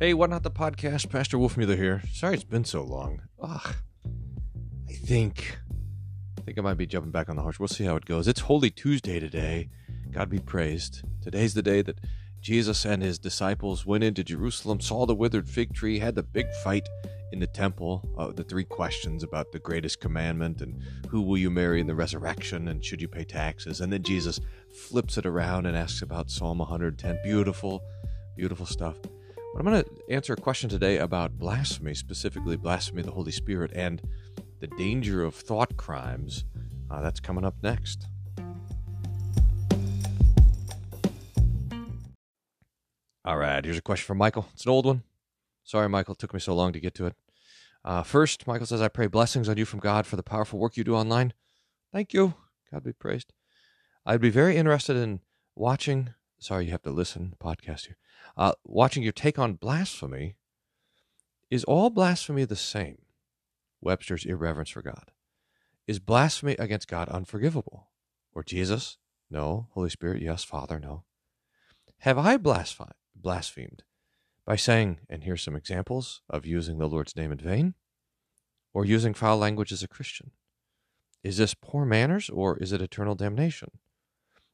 [0.00, 1.10] Hey, what not the podcast?
[1.10, 2.00] Pastor Wolfmueller here.
[2.10, 3.20] Sorry it's been so long.
[3.38, 3.74] Ugh.
[4.88, 5.58] I think
[6.38, 7.60] I think I might be jumping back on the horse.
[7.60, 8.26] We'll see how it goes.
[8.26, 9.68] It's Holy Tuesday today.
[10.10, 11.02] God be praised.
[11.20, 11.98] Today's the day that
[12.40, 16.46] Jesus and his disciples went into Jerusalem, saw the withered fig tree, had the big
[16.64, 16.88] fight
[17.32, 21.50] in the temple, uh, the three questions about the greatest commandment and who will you
[21.50, 23.82] marry in the resurrection and should you pay taxes.
[23.82, 24.40] And then Jesus
[24.72, 27.18] flips it around and asks about Psalm 110.
[27.22, 27.82] Beautiful,
[28.34, 28.96] beautiful stuff.
[29.52, 33.32] But I'm going to answer a question today about blasphemy, specifically blasphemy of the Holy
[33.32, 34.00] Spirit and
[34.60, 36.44] the danger of thought crimes.
[36.90, 38.06] Uh, that's coming up next.
[43.24, 44.46] All right, here's a question from Michael.
[44.54, 45.02] It's an old one.
[45.64, 47.14] Sorry, Michael, it took me so long to get to it.
[47.84, 50.76] Uh, first, Michael says, I pray blessings on you from God for the powerful work
[50.76, 51.32] you do online.
[51.92, 52.34] Thank you.
[52.72, 53.32] God be praised.
[54.06, 55.20] I'd be very interested in
[55.56, 56.14] watching.
[56.40, 57.98] Sorry, you have to listen, podcast here.
[58.34, 60.36] Uh, watching your take on blasphemy.
[61.50, 63.02] Is all blasphemy the same?
[63.82, 65.10] Webster's irreverence for God.
[65.86, 67.88] Is blasphemy against God unforgivable?
[68.32, 68.96] Or Jesus?
[69.30, 69.68] No.
[69.72, 70.22] Holy Spirit?
[70.22, 70.42] Yes.
[70.42, 70.80] Father?
[70.80, 71.04] No.
[71.98, 72.94] Have I blasphemed?
[73.14, 73.82] blasphemed
[74.46, 77.74] by saying, and here's some examples of using the Lord's name in vain,
[78.72, 80.30] or using foul language as a Christian?
[81.22, 83.72] Is this poor manners or is it eternal damnation?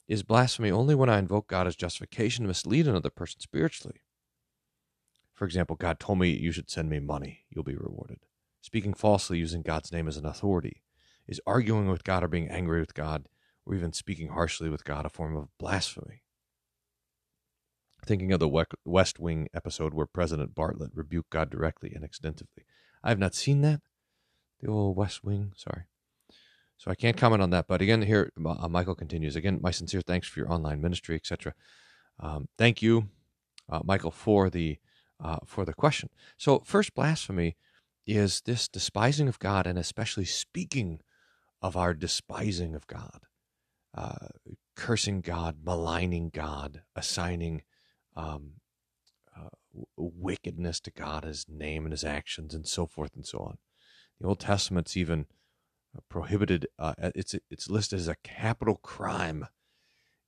[0.09, 4.03] Is blasphemy only when I invoke God as justification to mislead another person spiritually?
[5.35, 8.21] For example, God told me you should send me money, you'll be rewarded.
[8.63, 10.83] Speaking falsely using God's name as an authority.
[11.27, 13.29] Is arguing with God or being angry with God
[13.65, 16.23] or even speaking harshly with God a form of blasphemy?
[18.05, 22.65] Thinking of the West Wing episode where President Bartlet rebuked God directly and extensively.
[23.03, 23.81] I have not seen that.
[24.61, 25.87] The old West Wing, sorry.
[26.79, 27.67] So I can't comment on that.
[27.67, 29.37] But again, here uh, Michael continues.
[29.37, 31.55] Again, my sincere thanks for your online ministry, etc.
[32.21, 33.09] Um, thank you,
[33.71, 34.79] uh, Michael, for the
[35.23, 36.11] uh, for the question.
[36.37, 37.57] So first, blasphemy
[38.07, 41.01] is this despising of God, and especially speaking
[41.63, 43.21] of our despising of God,
[43.97, 44.29] uh,
[44.77, 47.63] cursing God, maligning God, assigning
[48.15, 48.53] um,
[49.37, 49.49] uh,
[49.97, 53.59] wickedness to God, His name and His actions, and so forth and so on.
[54.21, 55.27] The Old Testament's even
[56.09, 56.67] prohibited.
[56.79, 59.47] Uh, it's it's listed as a capital crime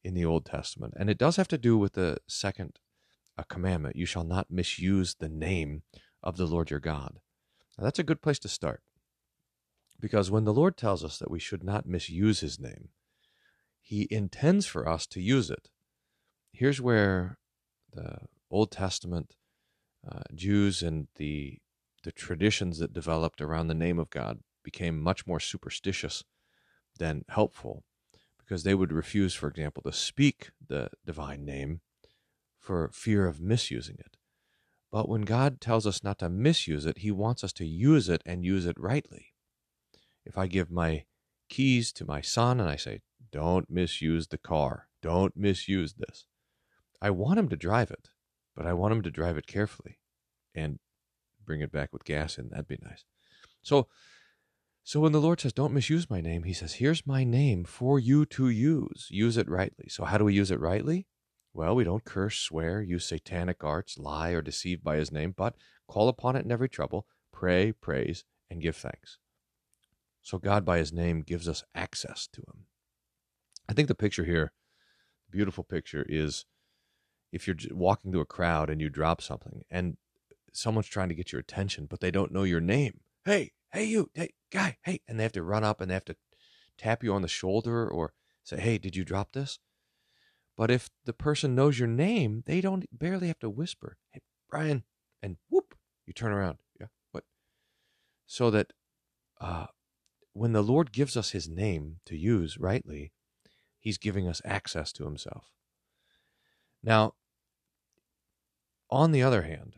[0.04, 2.78] in the Old Testament, and it does have to do with the second
[3.36, 5.82] uh, commandment: "You shall not misuse the name
[6.22, 7.20] of the Lord your God."
[7.76, 8.82] Now, that's a good place to start,
[10.00, 12.90] because when the Lord tells us that we should not misuse His name,
[13.80, 15.68] He intends for us to use it.
[16.52, 17.38] Here's where
[17.92, 18.18] the
[18.50, 19.34] Old Testament
[20.10, 21.58] uh, Jews and the
[22.04, 24.38] the traditions that developed around the name of God
[24.70, 26.24] became much more superstitious
[26.98, 27.84] than helpful
[28.38, 31.80] because they would refuse, for example, to speak the divine name
[32.58, 34.18] for fear of misusing it.
[34.92, 38.22] But when God tells us not to misuse it, He wants us to use it
[38.26, 39.32] and use it rightly.
[40.26, 41.04] If I give my
[41.48, 43.00] keys to my son and I say,
[43.32, 46.26] don't misuse the car, don't misuse this,
[47.00, 48.10] I want him to drive it,
[48.54, 49.98] but I want him to drive it carefully
[50.54, 50.78] and
[51.42, 52.50] bring it back with gas in.
[52.50, 53.04] That'd be nice.
[53.62, 53.88] So,
[54.88, 57.98] so when the Lord says, "Don't misuse my name," He says, "Here's my name for
[57.98, 59.06] you to use.
[59.10, 61.06] Use it rightly." So, how do we use it rightly?
[61.52, 65.56] Well, we don't curse, swear, use satanic arts, lie, or deceive by His name, but
[65.88, 69.18] call upon it in every trouble, pray, praise, and give thanks.
[70.22, 72.64] So, God, by His name, gives us access to Him.
[73.68, 74.54] I think the picture here,
[75.30, 76.46] beautiful picture, is
[77.30, 79.98] if you're walking through a crowd and you drop something and
[80.54, 83.00] someone's trying to get your attention, but they don't know your name.
[83.26, 85.00] Hey, hey, you, hey, guy, hey.
[85.06, 86.16] And they have to run up and they have to
[86.76, 88.12] tap you on the shoulder or
[88.44, 89.58] say, hey, did you drop this?
[90.56, 94.20] But if the person knows your name, they don't barely have to whisper, hey,
[94.50, 94.82] Bryan,
[95.22, 95.74] and whoop,
[96.06, 96.58] you turn around.
[96.80, 97.24] Yeah, what?
[98.26, 98.72] So that
[99.40, 99.66] uh,
[100.32, 103.12] when the Lord gives us his name to use rightly,
[103.78, 105.52] he's giving us access to himself.
[106.82, 107.14] Now,
[108.90, 109.76] on the other hand,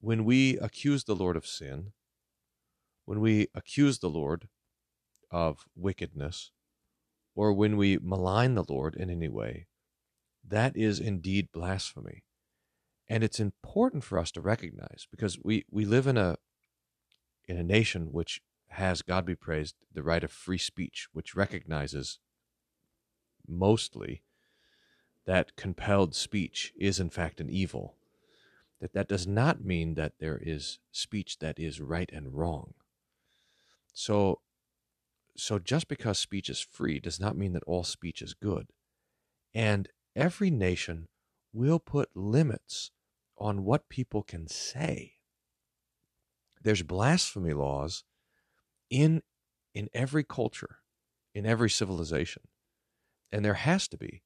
[0.00, 1.92] when we accuse the Lord of sin,
[3.06, 4.48] when we accuse the Lord
[5.30, 6.50] of wickedness,
[7.34, 9.66] or when we malign the Lord in any way,
[10.46, 12.24] that is indeed blasphemy.
[13.08, 16.36] And it's important for us to recognize because we, we live in a
[17.48, 22.18] in a nation which has, God be praised, the right of free speech, which recognizes
[23.46, 24.22] mostly
[25.26, 27.94] that compelled speech is in fact an evil
[28.80, 32.74] that that does not mean that there is speech that is right and wrong.
[33.98, 34.40] So,
[35.38, 38.68] so just because speech is free does not mean that all speech is good.
[39.54, 41.08] And every nation
[41.54, 42.90] will put limits
[43.38, 45.14] on what people can say.
[46.62, 48.04] There's blasphemy laws
[48.90, 49.22] in
[49.74, 50.80] in every culture,
[51.34, 52.42] in every civilization.
[53.32, 54.22] And there has to be,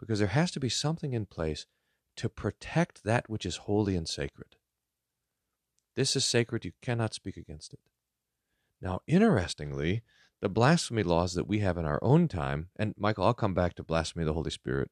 [0.00, 1.66] because there has to be something in place
[2.16, 4.56] to protect that which is holy and sacred.
[5.96, 7.80] This is sacred, you cannot speak against it.
[8.82, 10.02] Now, interestingly,
[10.40, 13.74] the blasphemy laws that we have in our own time, and Michael, I'll come back
[13.74, 14.90] to blasphemy of the Holy Spirit,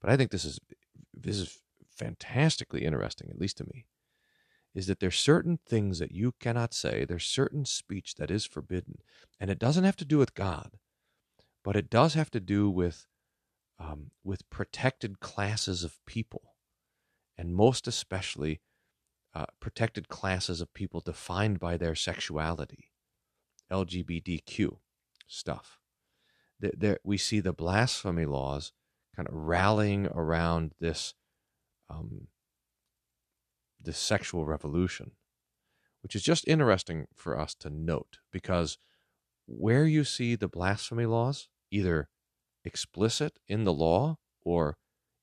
[0.00, 0.60] but I think this is
[1.12, 1.58] this is
[1.90, 3.84] fantastically interesting, at least to me,
[4.74, 8.98] is that there's certain things that you cannot say, there's certain speech that is forbidden,
[9.40, 10.78] and it doesn't have to do with God,
[11.64, 13.06] but it does have to do with
[13.80, 16.54] um, with protected classes of people,
[17.36, 18.60] and most especially
[19.34, 22.91] uh, protected classes of people defined by their sexuality,
[23.72, 24.76] LGBTQ
[25.26, 25.78] stuff.
[26.60, 28.72] There, there, we see the blasphemy laws
[29.16, 31.14] kind of rallying around this
[31.90, 32.28] um,
[33.80, 35.12] this sexual revolution,
[36.02, 38.78] which is just interesting for us to note because
[39.46, 42.08] where you see the blasphemy laws, either
[42.64, 44.76] explicit in the law or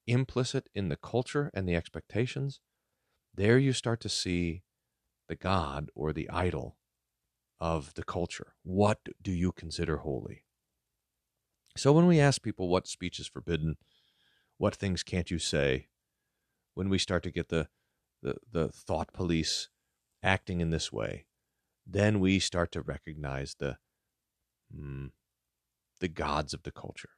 [0.07, 2.59] implicit in the culture and the expectations,
[3.33, 4.63] there you start to see
[5.29, 6.78] the God or the idol
[7.59, 8.53] of the culture.
[8.63, 10.43] What do you consider holy?
[11.77, 13.77] So when we ask people what speech is forbidden,
[14.57, 15.87] what things can't you say,
[16.73, 17.67] when we start to get the,
[18.21, 19.69] the, the thought police
[20.23, 21.25] acting in this way,
[21.85, 23.77] then we start to recognize the
[24.75, 25.11] mm,
[25.99, 27.09] the gods of the culture.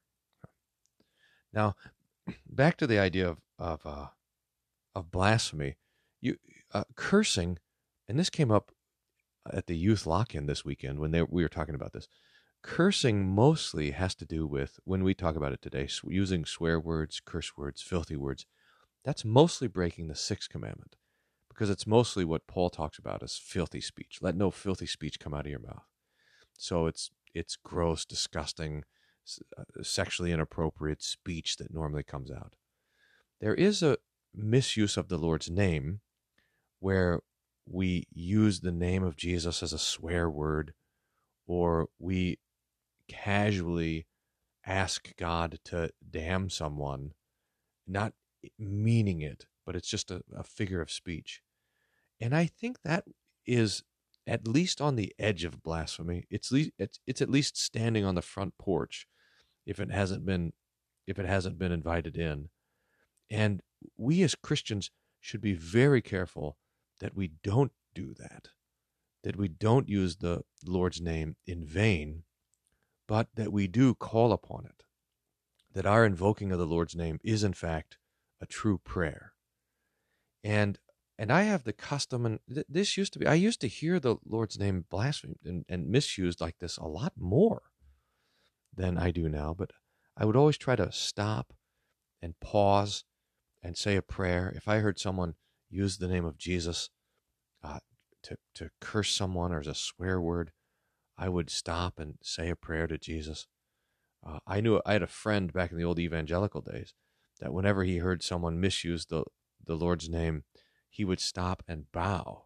[1.54, 1.76] Now,
[2.50, 4.08] back to the idea of of uh,
[4.96, 5.78] of blasphemy,
[6.22, 6.38] you
[6.74, 7.58] uh, cursing,
[8.08, 8.72] and this came up
[9.52, 12.08] at the youth lock-in this weekend when they, we were talking about this.
[12.64, 17.20] Cursing mostly has to do with when we talk about it today, using swear words,
[17.24, 18.46] curse words, filthy words.
[19.04, 20.96] That's mostly breaking the sixth commandment
[21.50, 24.20] because it's mostly what Paul talks about as filthy speech.
[24.22, 25.86] Let no filthy speech come out of your mouth.
[26.58, 28.84] So it's it's gross, disgusting,
[29.58, 32.54] uh, sexually inappropriate speech that normally comes out.
[33.40, 33.98] There is a
[34.36, 36.02] misuse of the Lord's name
[36.80, 37.22] where
[37.66, 40.74] we use the name of Jesus as a swear word,
[41.48, 42.40] or we
[43.08, 44.08] casually
[44.66, 47.14] ask God to damn someone,
[47.88, 48.14] not
[48.58, 51.42] meaning it, but it's just a, a figure of speech.
[52.20, 53.06] And I think that
[53.46, 53.84] is
[54.28, 56.26] at least on the edge of blasphemy.
[56.30, 59.08] It's, le- it's it's at least standing on the front porch
[59.66, 60.54] if it hasn't been
[61.08, 62.50] if it hasn't been invited in.
[63.30, 63.62] And
[63.98, 66.58] we as Christians should be very careful
[67.02, 68.50] that we don't do that,
[69.24, 72.24] that we don't use the Lord's name in vain,
[73.08, 74.84] but that we do call upon it,
[75.74, 77.98] that our invoking of the Lord's name is in fact
[78.40, 79.34] a true prayer.
[80.44, 80.80] And
[81.20, 84.00] and I have the custom, and th- this used to be, I used to hear
[84.00, 87.62] the Lord's name blasphemed and, and misused like this a lot more
[88.76, 89.70] than I do now, but
[90.18, 91.54] I would always try to stop
[92.24, 93.04] and pause
[93.62, 94.52] and say a prayer.
[94.56, 95.36] If I heard someone
[95.72, 96.90] use the name of Jesus
[97.64, 97.80] uh,
[98.24, 100.52] to, to curse someone or as a swear word,
[101.18, 103.48] I would stop and say a prayer to Jesus.
[104.26, 106.94] Uh, I knew I had a friend back in the old evangelical days
[107.40, 109.24] that whenever he heard someone misuse the,
[109.66, 110.44] the Lord's name,
[110.90, 112.46] he would stop and bow.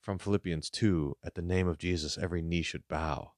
[0.00, 3.32] From Philippians 2, at the name of Jesus, every knee should bow.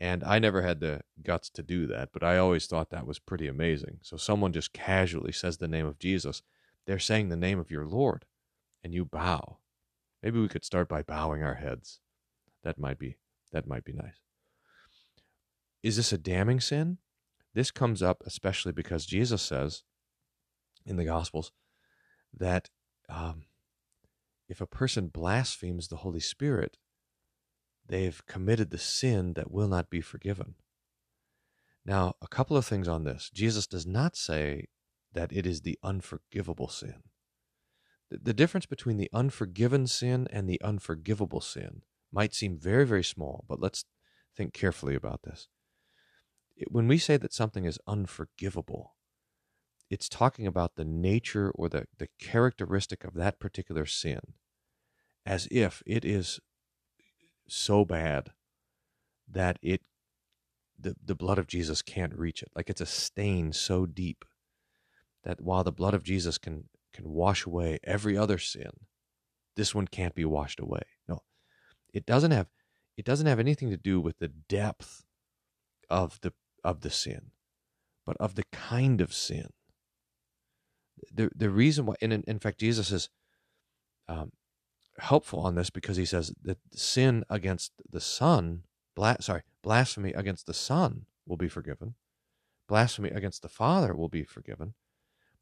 [0.00, 3.18] And I never had the guts to do that, but I always thought that was
[3.18, 3.98] pretty amazing.
[4.02, 6.42] So someone just casually says the name of Jesus,
[6.86, 8.24] they're saying the name of your Lord,
[8.82, 9.58] and you bow.
[10.22, 12.00] Maybe we could start by bowing our heads.
[12.62, 13.16] That might be
[13.52, 14.20] that might be nice.
[15.82, 16.98] Is this a damning sin?
[17.54, 19.82] This comes up especially because Jesus says
[20.86, 21.52] in the Gospels
[22.32, 22.70] that
[23.08, 23.44] um,
[24.48, 26.78] if a person blasphemes the Holy Spirit,
[27.86, 30.54] they've committed the sin that will not be forgiven.
[31.84, 33.30] Now, a couple of things on this.
[33.34, 34.68] Jesus does not say
[35.12, 37.02] that it is the unforgivable sin.
[38.10, 43.44] The difference between the unforgiven sin and the unforgivable sin might seem very, very small,
[43.48, 43.84] but let's
[44.36, 45.48] think carefully about this.
[46.68, 48.94] When we say that something is unforgivable,
[49.88, 54.20] it's talking about the nature or the, the characteristic of that particular sin
[55.24, 56.40] as if it is
[57.48, 58.32] so bad
[59.28, 59.82] that it
[60.78, 62.50] the, the blood of Jesus can't reach it.
[62.56, 64.24] Like it's a stain so deep
[65.24, 66.64] that while the blood of Jesus can
[66.94, 68.70] can wash away every other sin,
[69.56, 70.82] this one can't be washed away.
[71.08, 71.20] No.
[71.94, 72.48] It doesn't have
[72.96, 75.04] it doesn't have anything to do with the depth
[75.90, 76.32] of the
[76.64, 77.32] of the sin,
[78.06, 79.48] but of the kind of sin.
[81.12, 83.08] the the reason why, and in, in fact, Jesus is
[84.08, 84.32] um,
[84.98, 88.64] helpful on this because he says that sin against the Son,
[88.96, 91.94] bla- sorry, blasphemy against the Son will be forgiven,
[92.68, 94.74] blasphemy against the Father will be forgiven,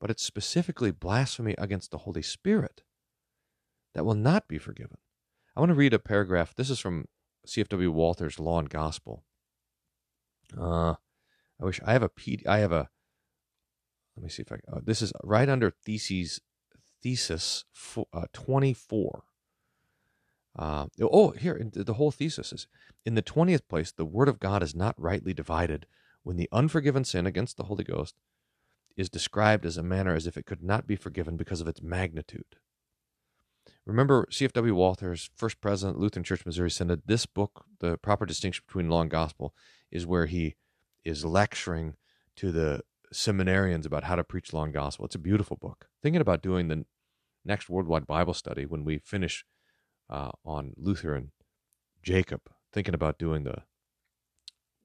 [0.00, 2.83] but it's specifically blasphemy against the Holy Spirit
[3.95, 4.99] that will not be forgiven.
[5.54, 6.54] I want to read a paragraph.
[6.54, 7.07] This is from
[7.47, 9.25] CFW Walther's Law and Gospel.
[10.59, 10.95] Uh,
[11.61, 12.42] I wish I have a P.
[12.47, 12.88] I have a.
[14.16, 14.57] Let me see if I.
[14.73, 16.40] Uh, this is right under theses
[17.02, 17.64] thesis
[18.12, 19.25] uh, twenty four.
[20.59, 22.66] Uh, oh, here the whole thesis is
[23.04, 23.92] in the twentieth place.
[23.92, 25.87] The word of God is not rightly divided
[26.23, 28.14] when the unforgiven sin against the Holy Ghost
[28.97, 31.83] is described as a manner as if it could not be forgiven because of its
[31.83, 32.57] magnitude.
[33.87, 34.75] Remember, C.F.W.
[34.75, 37.03] Walther's first president, Lutheran Church, Missouri Synod.
[37.07, 39.55] This book, The Proper Distinction Between Law and Gospel,
[39.91, 40.57] is where he
[41.05, 41.95] is lecturing
[42.37, 42.83] to the
[43.13, 45.05] seminarians about how to preach law and gospel.
[45.05, 45.89] It's a beautiful book.
[46.03, 46.85] Thinking about doing the
[47.45, 49.45] next worldwide Bible study when we finish
[50.09, 51.31] uh, on Luther and
[52.03, 52.43] Jacob.
[52.73, 53.63] Thinking about doing the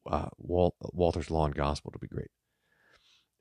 [0.10, 2.32] uh, Wal- Walther's Law and Gospel to be great.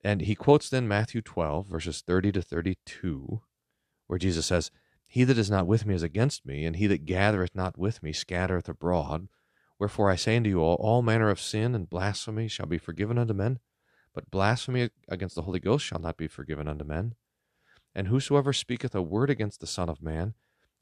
[0.05, 3.41] And he quotes then Matthew 12, verses 30 to 32,
[4.07, 4.71] where Jesus says,
[5.09, 8.03] He that is not with me is against me, and he that gathereth not with
[8.03, 9.29] me scattereth abroad.
[9.79, 13.17] Wherefore I say unto you all, all manner of sin and blasphemy shall be forgiven
[13.17, 13.61] unto men,
[14.13, 17.15] but blasphemy against the Holy Ghost shall not be forgiven unto men.
[17.95, 20.35] And whosoever speaketh a word against the Son of Man,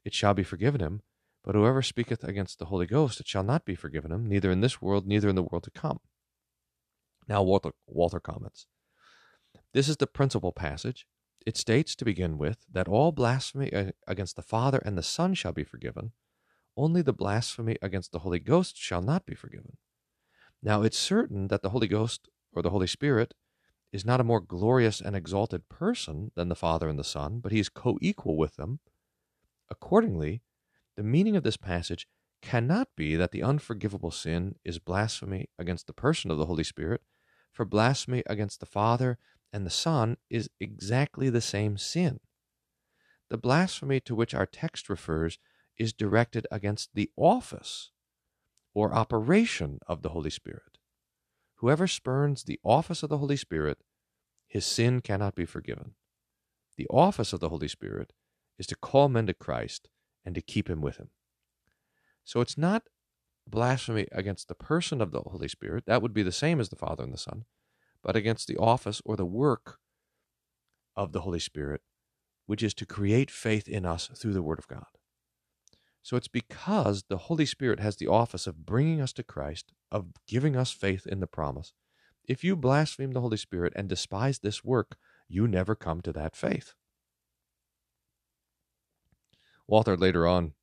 [0.03, 1.01] it shall be forgiven him.
[1.45, 4.61] But whoever speaketh against the Holy Ghost, it shall not be forgiven him, neither in
[4.61, 5.99] this world, neither in the world to come.
[7.27, 8.67] Now Walter, Walther comments.
[9.73, 11.07] This is the principal passage.
[11.45, 13.71] It states, to begin with, that all blasphemy
[14.07, 16.11] against the Father and the Son shall be forgiven.
[16.77, 19.77] Only the blasphemy against the Holy Ghost shall not be forgiven.
[20.61, 23.33] Now, it's certain that the Holy Ghost or the Holy Spirit
[23.91, 27.51] is not a more glorious and exalted person than the Father and the Son, but
[27.51, 28.79] he is co equal with them.
[29.69, 30.41] Accordingly,
[30.95, 32.07] the meaning of this passage
[32.41, 37.01] cannot be that the unforgivable sin is blasphemy against the person of the Holy Spirit,
[37.51, 39.17] for blasphemy against the Father
[39.53, 42.19] and the Son is exactly the same sin.
[43.29, 45.37] The blasphemy to which our text refers
[45.77, 47.91] is directed against the office
[48.73, 50.79] or operation of the Holy Spirit.
[51.57, 53.77] Whoever spurns the office of the Holy Spirit,
[54.47, 55.93] his sin cannot be forgiven.
[56.75, 58.11] The office of the Holy Spirit
[58.57, 59.87] is to call men to Christ
[60.25, 61.09] and to keep him with him.
[62.25, 62.83] So it's not
[63.47, 66.75] blasphemy against the person of the Holy Spirit, that would be the same as the
[66.75, 67.45] Father and the Son,
[68.03, 69.77] but against the office or the work
[70.95, 71.81] of the Holy Spirit,
[72.45, 74.85] which is to create faith in us through the Word of God.
[76.01, 80.07] So it's because the Holy Spirit has the office of bringing us to Christ, of
[80.27, 81.71] giving us faith in the promise.
[82.25, 84.97] If you blaspheme the Holy Spirit and despise this work,
[85.29, 86.73] you never come to that faith.
[89.65, 90.53] Walther later on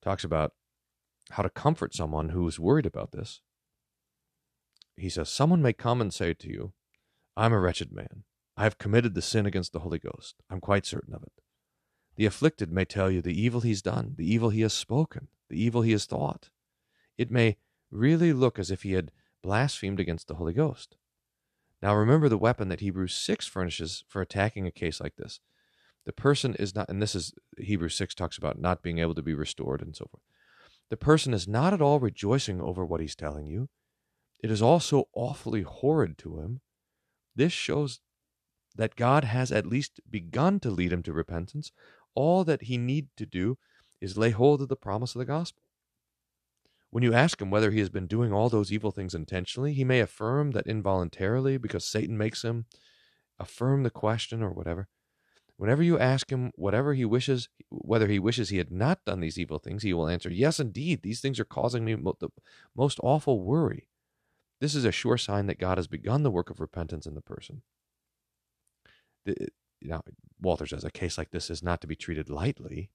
[0.00, 0.52] talks about
[1.30, 3.40] how to comfort someone who's worried about this.
[5.00, 6.72] He says, Someone may come and say to you,
[7.36, 8.24] I'm a wretched man.
[8.56, 10.36] I have committed the sin against the Holy Ghost.
[10.50, 11.32] I'm quite certain of it.
[12.16, 15.60] The afflicted may tell you the evil he's done, the evil he has spoken, the
[15.60, 16.50] evil he has thought.
[17.16, 17.56] It may
[17.90, 19.10] really look as if he had
[19.42, 20.96] blasphemed against the Holy Ghost.
[21.80, 25.40] Now remember the weapon that Hebrews 6 furnishes for attacking a case like this.
[26.04, 29.22] The person is not, and this is Hebrews 6 talks about not being able to
[29.22, 30.22] be restored and so forth.
[30.90, 33.70] The person is not at all rejoicing over what he's telling you.
[34.42, 36.60] It is also awfully horrid to him.
[37.36, 38.00] This shows
[38.76, 41.72] that God has at least begun to lead him to repentance,
[42.14, 43.58] all that he need to do
[44.00, 45.62] is lay hold of the promise of the gospel.
[46.90, 49.84] When you ask him whether he has been doing all those evil things intentionally, he
[49.84, 52.64] may affirm that involuntarily because Satan makes him
[53.38, 54.88] affirm the question or whatever.
[55.56, 59.38] Whenever you ask him whatever he wishes, whether he wishes he had not done these
[59.38, 62.30] evil things, he will answer, Yes, indeed, these things are causing me the
[62.74, 63.86] most awful worry.
[64.60, 67.22] This is a sure sign that God has begun the work of repentance in the
[67.22, 67.62] person.
[69.80, 70.02] Now,
[70.40, 72.90] Walther says a case like this is not to be treated lightly.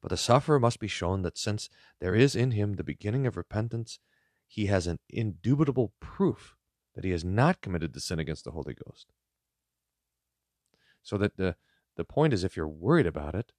[0.00, 1.68] But the sufferer must be shown that since
[2.00, 3.98] there is in him the beginning of repentance,
[4.46, 6.56] he has an indubitable proof
[6.94, 9.12] that he has not committed the sin against the Holy Ghost.
[11.02, 11.56] So that the,
[11.96, 13.52] the point is if you're worried about it,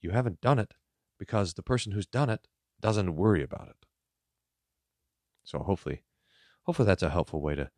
[0.00, 0.74] you haven't done it
[1.18, 2.46] because the person who's done it
[2.80, 3.86] doesn't worry about it.
[5.44, 6.02] So hopefully,
[6.64, 7.70] hopefully that's a helpful way to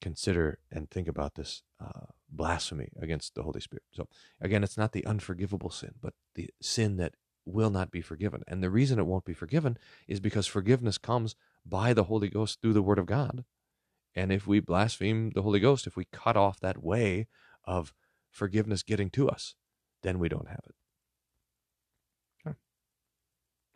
[0.00, 3.84] consider and think about this uh, blasphemy against the Holy Spirit.
[3.92, 4.08] So,
[4.40, 8.42] again, it's not the unforgivable sin, but the sin that will not be forgiven.
[8.46, 9.76] And the reason it won't be forgiven
[10.08, 13.44] is because forgiveness comes by the Holy Ghost through the Word of God.
[14.14, 17.28] And if we blaspheme the Holy Ghost, if we cut off that way
[17.64, 17.94] of
[18.30, 19.54] forgiveness getting to us,
[20.02, 20.74] then we don't have it.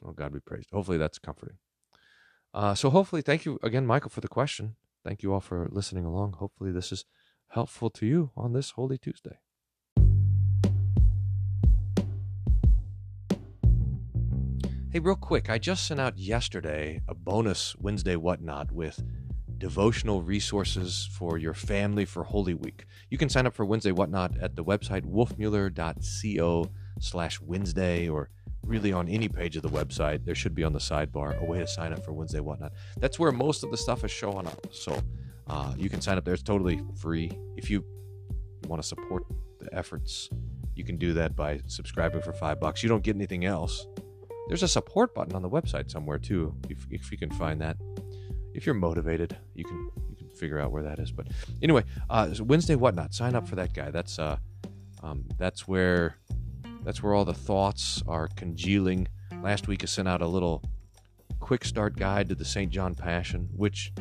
[0.05, 0.71] Oh, God be praised.
[0.71, 1.57] Hopefully that's comforting.
[2.55, 4.77] Uh, so, hopefully, thank you again, Michael, for the question.
[5.05, 6.35] Thank you all for listening along.
[6.35, 7.05] Hopefully, this is
[7.49, 9.39] helpful to you on this Holy Tuesday.
[14.93, 19.03] Hey, real quick, I just sent out yesterday a bonus Wednesday Whatnot with
[19.59, 22.85] devotional resources for your family for Holy Week.
[23.11, 26.71] You can sign up for Wednesday Whatnot at the website wolfmueller.co
[27.01, 28.31] slash Wednesday or
[28.67, 30.25] really on any page of the website.
[30.25, 32.73] There should be on the sidebar a way to sign up for Wednesday Whatnot.
[32.99, 34.67] That's where most of the stuff is showing up.
[34.73, 34.99] So
[35.47, 36.35] uh, you can sign up there.
[36.35, 37.31] It's totally free.
[37.57, 37.85] If you
[38.67, 39.25] want to support
[39.61, 40.31] the efforts,
[40.75, 42.83] you can do that by subscribing for five bucks.
[42.83, 43.87] You don't get anything else.
[44.49, 47.77] There's a support button on the website somewhere too, if, if you can find that.
[48.55, 51.11] If you're motivated, you can you can figure out where that is.
[51.11, 51.27] But
[51.61, 53.13] anyway, uh, Wednesday whatnot.
[53.13, 53.91] Sign up for that guy.
[53.91, 54.37] That's uh,
[55.03, 56.19] um, that's where
[56.85, 59.09] that's where all the thoughts are congealing.
[59.43, 60.63] Last week I sent out a little
[61.41, 62.71] quick start guide to the St.
[62.71, 63.93] John Passion, which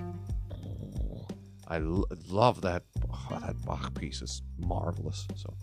[1.68, 5.28] I love that oh, that Bach piece is marvelous.
[5.36, 5.54] So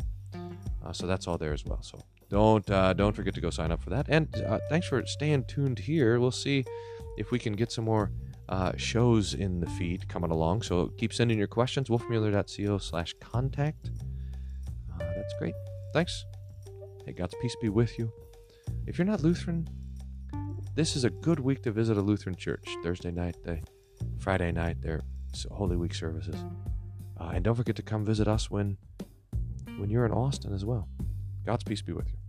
[0.85, 1.83] uh, so that's all there as well.
[1.83, 1.99] So
[2.29, 4.07] don't uh, don't forget to go sign up for that.
[4.09, 6.19] And uh, thanks for staying tuned here.
[6.19, 6.65] We'll see
[7.17, 8.11] if we can get some more
[8.49, 10.63] uh, shows in the feed coming along.
[10.63, 11.89] So keep sending your questions.
[11.89, 13.91] wolfmueller.co slash contact.
[14.95, 15.55] Uh, that's great.
[15.93, 16.25] Thanks.
[17.11, 18.13] Hey, God's peace be with you.
[18.87, 19.69] If you're not Lutheran,
[20.77, 22.69] this is a good week to visit a Lutheran church.
[22.85, 23.63] Thursday night, they,
[24.21, 25.03] Friday night, their
[25.51, 26.37] Holy Week services.
[27.21, 28.77] Uh, and don't forget to come visit us when
[29.77, 30.89] when you're in Austin as well.
[31.45, 32.20] God's peace be with you.